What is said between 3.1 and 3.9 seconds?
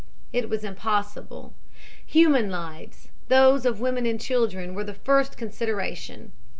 those of